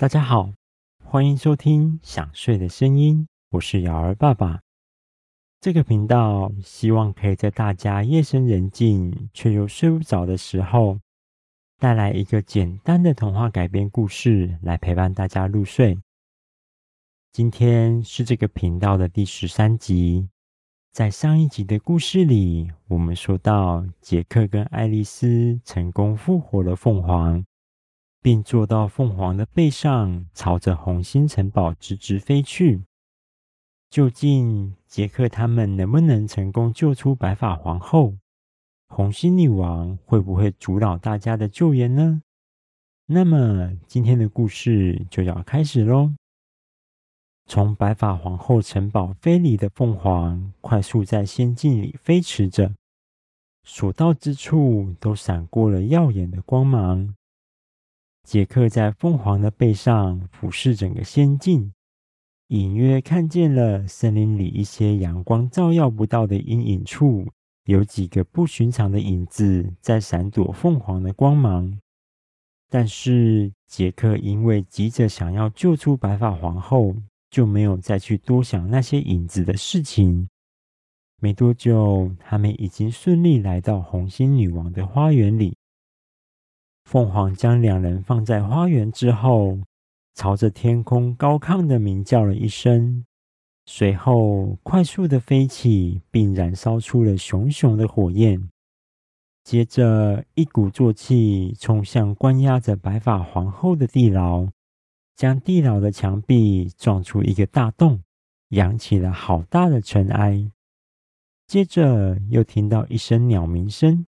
[0.00, 0.54] 大家好，
[1.04, 3.18] 欢迎收听《想睡的声音》，
[3.50, 4.62] 我是瑶儿爸爸。
[5.60, 10.98] 这个频道希望可以在大家夜深人静却又睡不着的时候，
[11.78, 15.98] 带来一个简单的童话改编故事来陪伴大家入睡。
[17.30, 20.30] 今天是这个频道的第十三集。
[20.92, 27.44] 在上一集的故事里，我们说到杰克跟爱丽丝成功复活了凤凰。
[28.22, 32.82] 并坐到凤凰的背上，朝着红心城堡直直飞去。
[33.88, 38.14] 究竟杰克他们能不能成功救出白发皇后？
[38.88, 42.22] 红心女王会不会阻挠大家的救援呢？
[43.06, 46.12] 那么今天的故事就要开始喽。
[47.46, 52.72] 从白发皇后城堡飞离的凤凰，快速在仙境里飞驰着，
[53.64, 57.14] 所到之处都闪过了耀眼的光芒。
[58.30, 61.72] 杰克在凤凰的背上俯视整个仙境，
[62.46, 67.26] 隐约看见了森林里一些阳光照耀不到的阴影处，
[67.64, 71.76] 有几个不寻常的影子在闪躲凤凰的光芒。
[72.68, 76.94] 但是杰克因为急着想要救出白发皇后，
[77.30, 80.28] 就没有再去多想那些影子的事情。
[81.20, 85.56] 没多久，他们已经顺利来到红心女王的花园里。
[86.90, 89.60] 凤凰将两人放在花园之后，
[90.12, 93.06] 朝着天空高亢的鸣叫了一声，
[93.64, 98.50] 随后快速的飞起，并燃烧出了熊熊的火焰。
[99.44, 104.48] 接着，一鼓作气冲向关押着白发皇后的地牢，
[105.14, 108.02] 将地牢的墙壁撞出一个大洞，
[108.48, 110.50] 扬起了好大的尘埃。
[111.46, 114.04] 接着，又听到一声鸟鸣声。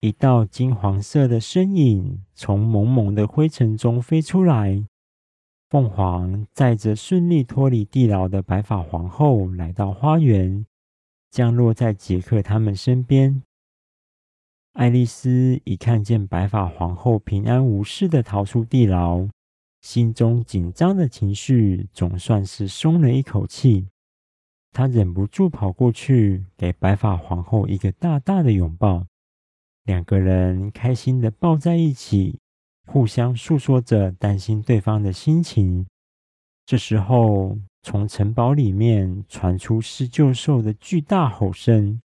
[0.00, 4.86] 一道金黄色的身影从蒙蒙的灰尘中飞出来。
[5.68, 10.64] 凤凰载着顺利脱离地牢的白发皇后来到花园，
[11.32, 13.42] 降落在杰克他们身边。
[14.74, 19.26] 爱丽丝一看见白发皇后平安无事的逃出地牢，
[19.80, 23.88] 心中紧张的情绪总算是松了一口气。
[24.70, 29.07] 她忍不住跑过去，给白发皇后一个大大的拥抱。
[29.88, 32.38] 两个人开心的抱在一起，
[32.86, 35.86] 互相诉说着担心对方的心情。
[36.66, 42.02] 这时候，从城堡里面传出施救兽的巨大吼声，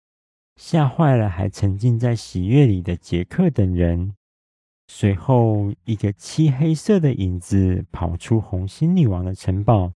[0.55, 4.13] 吓坏了还沉浸在喜悦里的杰克等人。
[4.87, 9.91] 随后，一个漆黑色的影子跑出红心女王的城堡，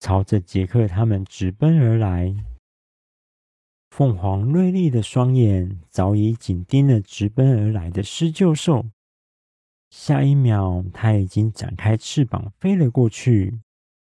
[0.00, 2.34] 朝着杰克他们直奔而来。
[3.90, 8.86] 凤凰锐利的双眼早已紧盯了直奔而来的施救兽，
[9.90, 13.58] 下一秒，它已经展开翅膀飞了过去，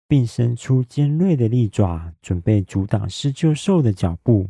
[0.09, 4.49] 并伸出尖锐的利爪，准备阻挡施救兽的脚步。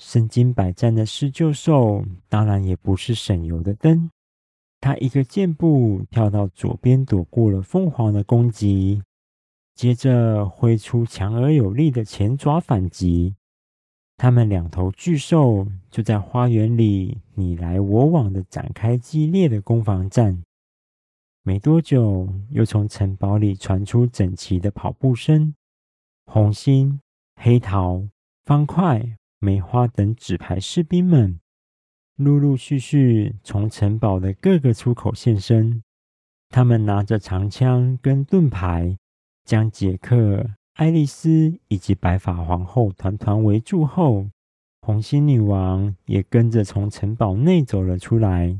[0.00, 4.10] 身经百战的施救兽当然也不是省油的灯，
[4.80, 9.00] 它一个箭步跳到左边，躲过了凤凰的攻击，
[9.76, 13.36] 接着挥出强而有力的前爪反击。
[14.22, 20.44] 他们两头巨兽就在花园里你来我往的展开激烈的攻防战。
[21.42, 25.56] 没多久，又从城堡里传出整齐的跑步声。
[26.24, 27.00] 红心、
[27.34, 28.06] 黑桃、
[28.44, 31.40] 方块、梅花等纸牌士兵们
[32.14, 35.82] 陆陆续续从城堡的各个出口现身。
[36.48, 38.96] 他们拿着长枪跟盾牌，
[39.44, 40.48] 将杰克。
[40.74, 44.30] 爱丽丝以及白发皇后团团围住后，
[44.80, 48.58] 红心女王也跟着从城堡内走了出来。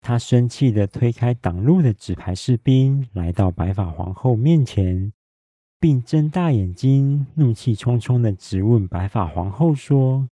[0.00, 5.12] 她生气地推开挡路的纸牌士兵，来到白发皇后面前，
[5.78, 10.26] 并睁大眼睛，怒气冲冲地质问白发皇后说：“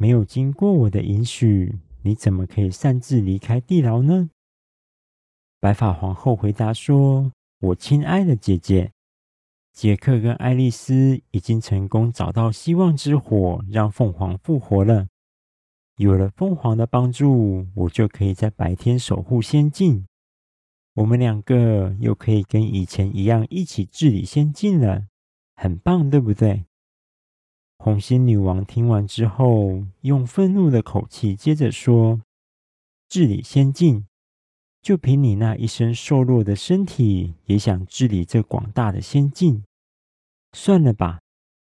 [0.00, 4.30] 没有经过我的允许，你怎么可以擅自离开地牢呢？”
[5.60, 7.30] 白发皇后回答说
[7.60, 8.92] ：“我亲爱的姐姐。”
[9.72, 15.08] 杰克跟爱丽丝已经成功找到希望之火，让凤凰复活了。
[15.96, 20.06] 有了凤凰的帮助，我就可以在白天守护仙境。
[20.94, 25.06] 我们两个又可以跟以前一样一起治理仙境了，
[25.56, 26.66] 很棒，对不对？
[27.78, 32.20] 红心女王听完之后，用愤怒的口气接着说
[33.08, 34.06] ：“治理仙境？”
[34.82, 39.62] 就凭你那一身瘦弱的身体，也想治理这广大的仙境？
[40.52, 41.20] 算了吧，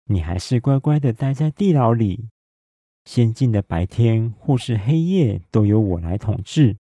[0.05, 2.29] 你还是乖乖的待在地牢里。
[3.03, 6.77] 仙境的白天或是黑夜，都由我来统治。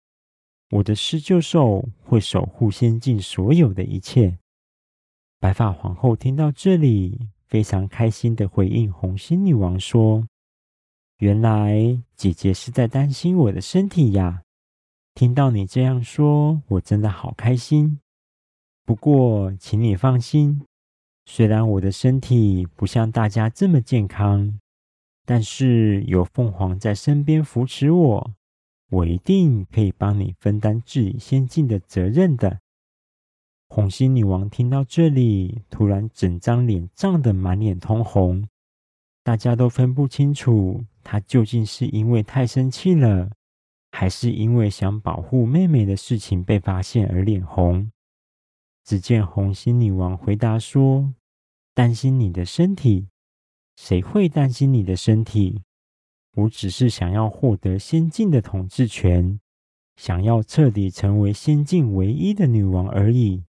[0.71, 4.39] 我的施救兽会守护仙境所有的一切。”
[5.39, 10.27] 白发皇后听到这里，非常开心的回应红心女王说
[11.19, 14.41] ：“原来姐姐是在担心我的身体呀！
[15.17, 17.99] 听到你这样说，我真的好开心。
[18.85, 20.61] 不过，请你放心，
[21.25, 24.59] 虽然我的身体不像大家这么健康，
[25.25, 28.31] 但是有凤凰在身边扶持我，
[28.91, 32.59] 我一定可以帮你分担治理仙境的责任的。”
[33.69, 38.47] 红心女王听到这里，突然整张脸涨得满脸通红，
[39.23, 43.31] 大家都分不清楚她究竟是因为太生气了，
[43.99, 47.91] 还是因为想保护妹妹的事情被发现而脸红。
[48.83, 51.15] 只见红心女王回答说
[51.73, 53.07] ：“担心你的身体？
[53.75, 55.63] 谁会担心你的身体？
[56.35, 59.39] 我只是想要获得仙境的统治权，
[59.95, 63.45] 想要彻底成为仙境唯一的女王而已。”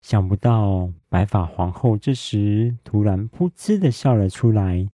[0.00, 4.88] 想不到白发皇后这时突然噗嗤的笑了出来。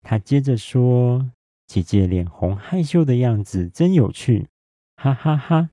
[0.00, 1.32] 她接着说
[1.66, 4.46] ：“姐姐脸红害羞的样子真有趣，
[4.96, 5.70] 哈哈哈！”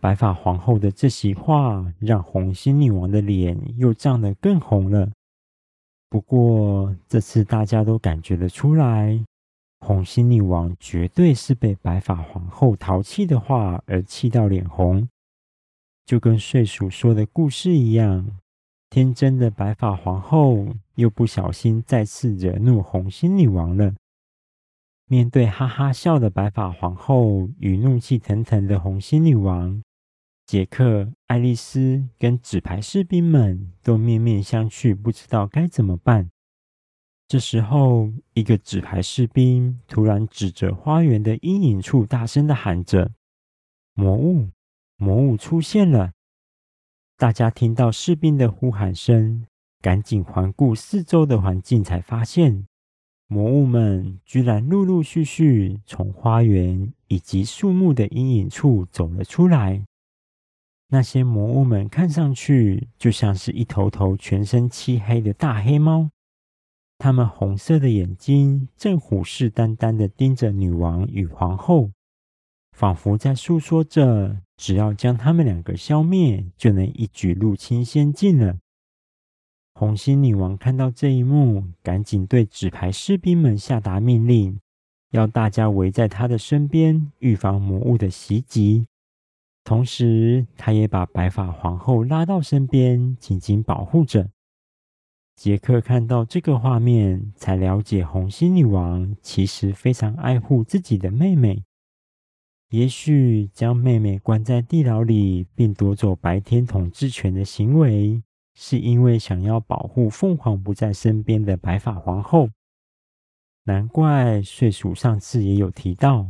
[0.00, 5.10] 白发皇后的这席话让红心女王的脸又涨得更红了。
[6.10, 9.24] 不过这次大家都感觉得出来，
[9.80, 15.08] 红心女王绝对是被白发皇后淘气的话而气到脸红。
[16.04, 18.38] 就跟睡鼠说的故事一样，
[18.90, 20.66] 天真的白发皇后
[20.96, 23.94] 又不小心再次惹怒红心女王了。
[25.06, 29.82] 面对哈哈笑的白发皇后与怒气腾腾的红心女王，
[30.46, 36.30] 杰克、爱丽丝跟纸牌士兵们都面面相觑，不知道该怎么办。
[37.28, 43.12] 这时候，一个纸牌士兵突然指着花园的阴影处，大声的喊着
[43.94, 44.50] ：“魔物！”
[44.96, 46.12] 魔物出现了！
[47.16, 49.44] 大家听到士兵的呼喊声，
[49.80, 52.66] 赶紧环顾四周的环境，才发现
[53.34, 59.84] 魔物们居然陆陆续续从花园以及树木的阴影处走了出来。
[60.90, 66.10] 那些魔物们看上去就像是一头头全身漆黑的大黑猫，
[66.96, 71.90] 它们红色的眼睛正虎视眈眈地盯着女王与皇后。
[72.70, 78.58] 仿佛在诉说着，只要将他们两个消灭，就能一举入侵仙境了。
[79.84, 84.58] 红心女王看到这一幕，赶紧对纸牌士兵们下达命令，
[85.10, 88.86] 要大家围在她的身边，预防魔物的袭击。
[89.62, 94.30] 同时，她也把白发皇后拉到身边，紧紧保护着。
[95.36, 101.62] 杰克看到这个画面，才了解红心女王其实非常爱护自己的妹妹。
[102.70, 108.22] 也许将妹妹关在地牢里，并夺走白天统治权的行为，
[108.54, 112.48] 是因为想要保护凤凰不在身边的白发皇后。
[113.64, 116.28] 难怪睡鼠上次也有提到，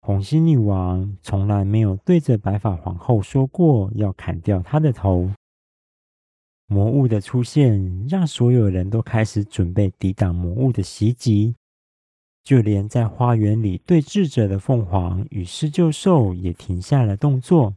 [0.00, 5.30] 红心女王从来没有对着白发皇后说过要砍掉她的头。
[6.66, 11.54] 魔物的出现，让所有人都开始准备抵挡魔物的袭击。
[12.42, 17.74] 就连在花园里对峙着的凤凰与施救兽也停下了动作。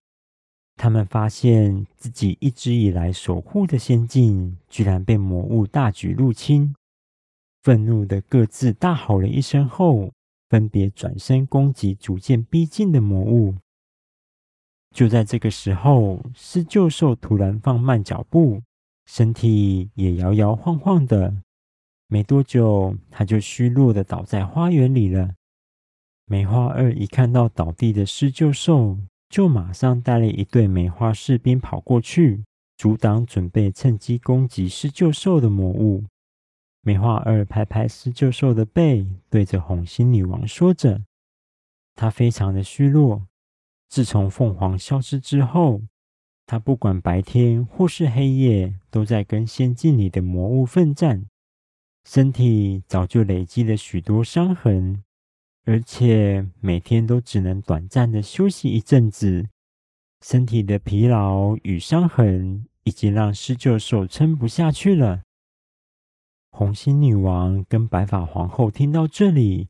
[0.78, 6.74] 他们发现自己一直以来守护的仙境，居然被魔物大举入侵。
[7.64, 10.12] 愤怒的各自大吼了一声后，
[10.50, 13.56] 分别转身攻击逐渐逼近的魔物。
[14.92, 18.62] 就在这个时候，施救兽突然放慢脚步，
[19.06, 21.42] 身体也摇摇晃晃的。
[22.08, 25.34] 没多久，他就虚弱的倒在花园里了。
[26.26, 28.98] 梅花二一看到倒地的施救兽，
[29.30, 32.44] 就马上带了一队梅花士兵跑过去，
[32.78, 36.06] 阻挡准备趁机攻击施救兽的魔物。
[36.82, 41.02] 梅花二拍拍施救兽的背，对着红心女王说着
[41.96, 43.28] ：“他非常的虚弱。
[43.90, 45.82] 自从凤凰消失之后，
[46.46, 51.26] 他不管白天或是黑夜，都在跟仙境里的魔物奋战。”
[52.08, 55.04] 身体早就累积了许多伤痕，
[55.68, 59.50] 而且每天都只能短暂的休息一阵子。
[60.26, 65.24] 身体的疲劳与伤痕已经让施救兽撑不下去了。
[66.52, 69.68] 红心女王跟白发皇后听到这里，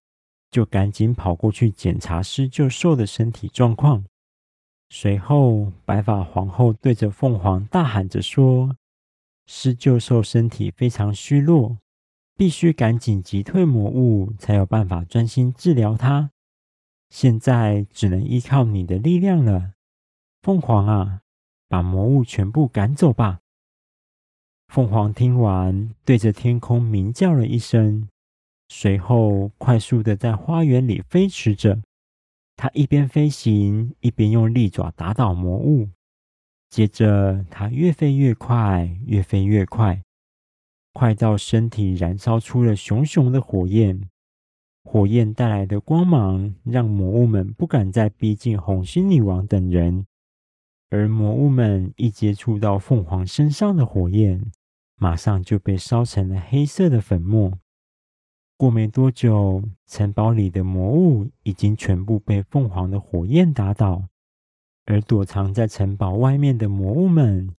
[0.51, 4.05] 就赶紧跑过去检查施救兽的身体状况。
[4.89, 8.77] 随后，白发皇后对着凤凰大喊着说
[9.47, 11.79] ：“施救兽身体非常虚弱。”
[12.37, 16.29] 必须赶紧击退魔物，才有办法专心治疗它。
[17.09, 19.73] 现在只能依靠你的力量了。
[20.43, 21.21] 凤凰啊，
[21.67, 23.39] 把魔物全部赶走吧！”
[24.71, 28.07] 凤凰听完，对着天空鸣叫了一声，
[28.67, 31.81] 随后快速的在花园里飞驰着。
[32.55, 35.89] 它一边飞行，一边用利爪打倒魔物。
[36.69, 40.03] 接着，它越飞越快，越飞越快，
[40.97, 44.09] 快到身体燃烧出了熊熊的火焰。
[44.83, 50.07] 火焰带来的光芒，让魔物们不敢再逼近红心女王等人。
[50.89, 54.51] 而魔物们一接触到凤凰身上的火焰，
[54.95, 57.59] 马上就被烧成了黑色的粉末。
[58.57, 64.05] 过没多久，城堡里的魔物已经全部被凤凰的火焰打倒，
[64.85, 67.55] 而躲藏在城堡外面的魔物们，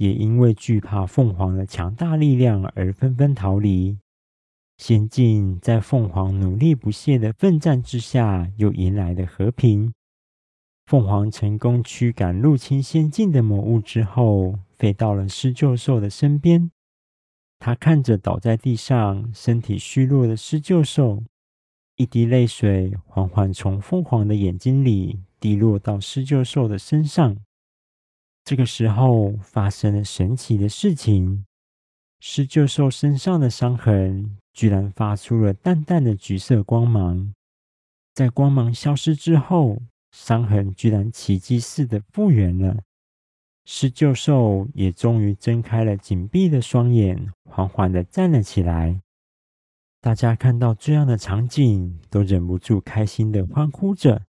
[0.00, 3.98] 也因为惧怕凤凰的强大力量而纷纷逃离。
[4.78, 9.92] 仙境在凤凰努力不懈的奋战之下，又迎来了和平。
[10.86, 16.70] 凤凰成功驱赶入侵仙境的魔物之后，飞到了施救兽的身边。
[17.58, 21.22] 他看着倒在地上、身体虚弱的施救兽，
[21.96, 27.36] 一滴泪水缓缓从凤凰的眼睛里滴落到施救兽的身上。
[28.44, 31.44] 这个时候，发生了神奇的事情：
[32.20, 37.32] 施救兽身上的伤痕居然发出了淡淡的橘色光芒。
[38.14, 39.80] 在光芒消失之后，
[40.10, 42.82] 伤痕居然奇迹似的复原了。
[43.64, 49.00] 施救兽也终于睁开了紧闭的双眼，缓缓的站了起来。
[50.00, 54.22] 大家看到这样的场景，都忍不住开心的欢呼着。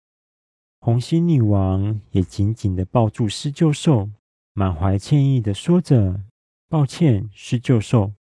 [0.89, 4.09] 红心女王也紧紧地抱住施救兽，
[4.55, 6.23] 满怀歉意的说着
[6.67, 8.15] ：“抱歉，施救兽，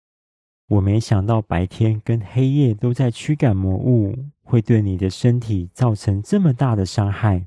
[0.69, 7.45] 我没想到白天跟黑夜都在驱赶魔物，会对你的身体造成这么大的伤害。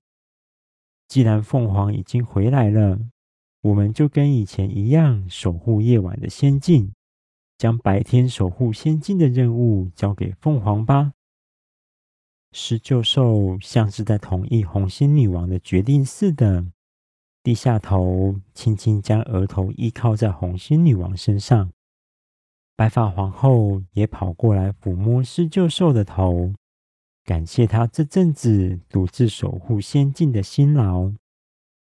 [1.09, 3.01] 既然凤凰已经回来了。”
[3.63, 6.93] 我们就跟以前一样，守护夜晚的仙境，
[7.59, 11.13] 将白天守护仙境的任务交给凤凰吧。
[12.53, 16.67] 施救兽像是在同意红心女王的决定似的，
[17.43, 21.71] 低下头，轻轻将额头依靠在红心女王身上。
[22.75, 26.53] 白发皇后也跑过来抚摸施救兽的头，
[27.25, 31.13] 感谢她这阵子独自守护仙境的辛劳。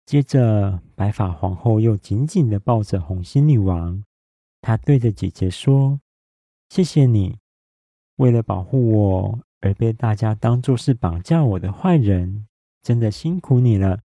[0.05, 4.03] 接着，白发皇后又紧紧地抱着红心女王，
[4.61, 5.99] 她对着姐姐说
[6.69, 7.37] ：“谢谢你，
[8.15, 12.47] 为了保护我而被大家当作是绑架我的坏人，
[12.81, 14.01] 真的辛苦你了。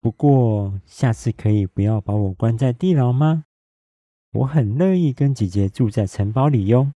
[0.00, 3.44] 不过，下次可以不要把我关在地牢吗？
[4.32, 6.92] 我很乐意跟姐姐住在城堡里哟。”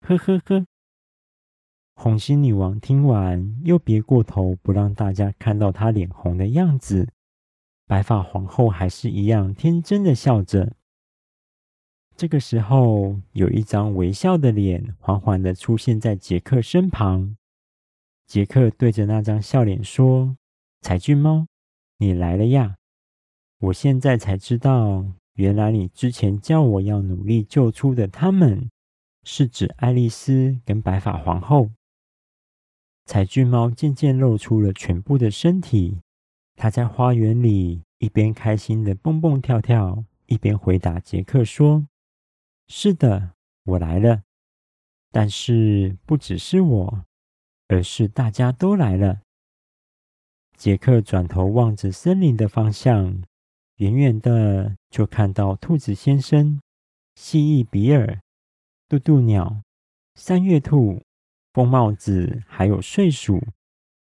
[0.00, 0.66] 呵呵呵。
[1.94, 7.08] 红心女王听完，又别过头，不让大家看到她脸红的样子。
[7.86, 10.74] 白发皇后还是一样天真的笑着。
[12.18, 17.36] 这个时候，有一张微笑的脸缓缓的出现在杰克身旁。
[18.26, 20.36] 杰克对着那张笑脸说
[20.82, 21.46] ：“彩俊猫，
[21.98, 22.74] 你来了呀！
[23.60, 28.68] 我现在才知道，原来你之前叫我要努力救出的他们，
[29.22, 31.70] 是指爱丽丝跟白发皇后。”
[33.06, 36.00] 彩俊猫渐渐露出了全部的身体。
[36.56, 41.86] 他在花园里一边开心的蹦蹦跳跳，一边回答杰克说
[42.68, 43.32] ：“是的，
[43.64, 44.22] 我来了。
[45.10, 47.04] 但是不只是我，
[47.66, 49.22] 而是大家都来了。”
[50.56, 53.22] 杰克转头望着森林的方向，
[53.76, 56.60] 远远的就看到兔子先生、
[57.14, 58.20] 蜥蜴比尔、
[58.88, 59.62] 渡渡鸟、
[60.16, 61.02] 三月兔、
[61.52, 63.42] 风帽子，还有睡鼠。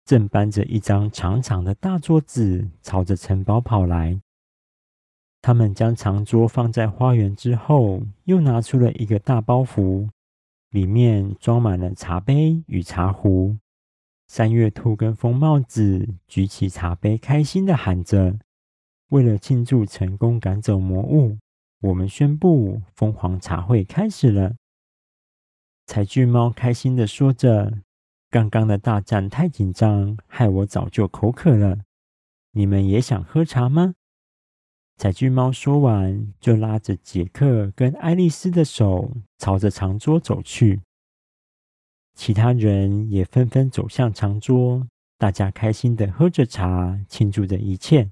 [0.03, 4.20] 正搬着一张长长的大桌子，朝着城堡跑来。
[5.41, 10.07] 他们将长桌放在花园之后，又拿出了一个大包袱，
[10.69, 13.57] 里面装满了茶杯与茶壶。
[14.27, 18.38] 三月兔跟疯帽子举起茶杯，开心地喊着
[19.10, 21.38] ：“为了庆祝成功赶走魔物，
[21.81, 24.55] 我们宣布疯狂茶会开始了。”
[25.88, 27.79] 彩俊猫开心地说着。
[28.29, 31.79] 刚刚的大战太紧张，害我早就口渴了。
[32.51, 33.95] 你们也想喝茶吗？
[35.01, 40.79] 彩俊猫说完，就拉着杰克跟爱丽丝的手，朝着长桌走去。
[42.13, 48.12] 其他人也纷纷走向长桌，大家开心的喝着茶，庆祝着一切。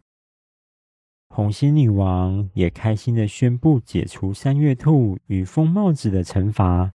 [1.27, 6.91] 红心女王也开心的宣布解除三月兔与疯帽子的惩罚。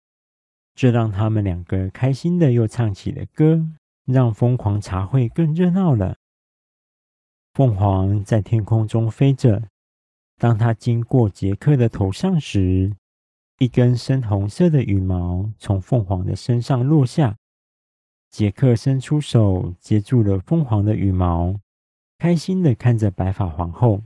[0.74, 3.68] 这让他们两个开心的又唱起了歌，
[4.06, 6.16] 让疯狂茶会更热闹了。
[7.52, 9.68] 凤凰在天空中飞着，
[10.42, 12.92] 当他经过杰克的头上时，
[13.58, 17.36] 一根深红色的羽毛从凤凰的身上落下。
[18.28, 21.54] 杰克伸出手接住了凤凰的羽毛，
[22.18, 24.02] 开心地看着白发皇后。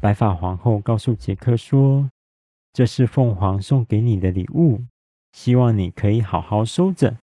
[0.00, 2.10] 白发皇后告诉杰克说
[2.74, 4.82] ：“这是凤凰送给你的礼物，
[5.30, 7.18] 希望你可以好好收着。”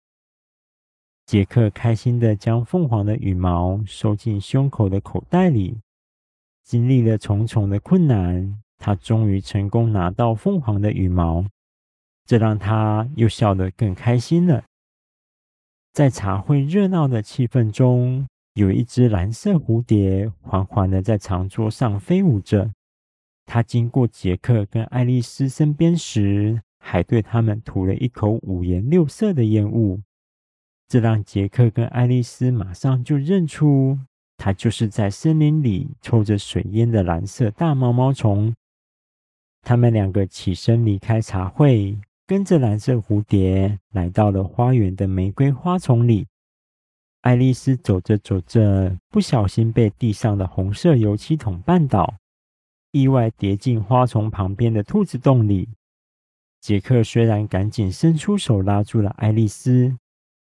[1.25, 5.79] 杰克开心地将凤凰的羽毛收进胸口的口袋里。
[6.71, 11.45] 经历了重重的困难，他终于成功拿到凤凰的羽毛，
[12.25, 14.63] 这让他又笑得更开心了。
[15.91, 22.71] 在茶会热闹的气氛中，有一只蓝色蝴蝶缓缓地在长桌上飞舞着。
[23.45, 29.99] 它经过杰克跟爱丽丝身边时，还对他们吐了一口五颜六色的烟雾。
[30.87, 33.99] 这让杰克跟爱丽丝马上就认出，
[34.43, 38.51] 它就是在森林里抽着水烟的蓝色大毛毛虫。
[39.61, 41.95] 他们两个起身离开茶会。
[42.27, 46.25] 跟着蓝色蝴蝶来到了花园的玫瑰花丛里，
[47.23, 52.15] 爱丽丝走着走着，不小心被地上的红色油漆桶绊倒，
[52.91, 55.67] 意外跌进花丛旁边的兔子洞里。
[56.61, 59.97] 杰克虽然赶紧伸出手拉住了爱丽丝，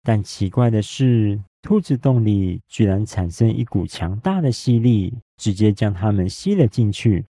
[0.03, 7.25] 但奇怪的是，兔子洞里居然产生一股强大的吸力，直接将他们吸了进去。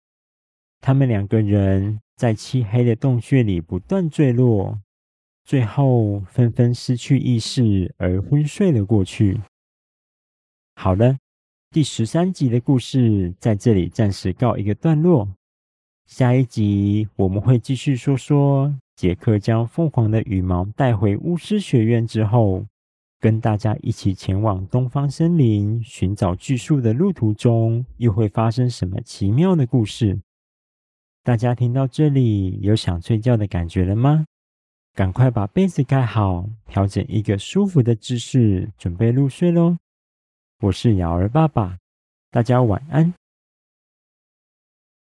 [0.80, 1.98] 他们两个人。
[2.14, 4.78] 在漆黑的洞穴里不断坠落，
[5.44, 9.40] 最后纷纷失去意识而昏睡了过去。
[10.76, 11.18] 好了，
[11.70, 15.28] 第十三集的故事在这里暂时告一个段落。
[16.06, 22.64] 下一集我们会继续说说杰克将凤凰的羽毛带回巫师学院之后，
[23.22, 30.20] 跟大家一起前往东方森林寻找巨树的路途中，又会发生什么奇妙的故事。
[31.22, 34.24] 大家听到这里有想睡觉的感觉了吗？
[34.92, 39.76] 赶快把被子盖好，调整一个舒服的姿势，准备入睡喽。
[40.58, 41.78] 我是瑶儿爸爸，
[42.32, 43.14] 大家晚安。